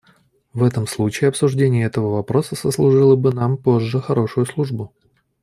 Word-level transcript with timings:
В 0.51 0.63
этом 0.63 0.87
случае 0.87 1.27
обсуждение 1.27 1.85
этого 1.85 2.15
вопроса 2.15 2.55
сослужило 2.55 3.15
бы 3.15 3.31
нам 3.31 3.55
позже 3.55 3.99
хорошую 4.01 4.47
службу. 4.47 4.91